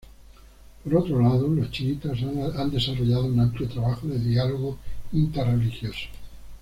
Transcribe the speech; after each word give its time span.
Por 0.83 0.95
otro 0.97 1.21
lado, 1.21 1.47
los 1.47 1.69
chiitas 1.69 2.17
han 2.57 2.71
desarrollado 2.71 3.25
un 3.27 3.39
amplio 3.39 3.69
trabajo 3.69 4.07
de 4.07 4.17
diálogo 4.17 4.79
interreligioso￼￼. 5.11 6.09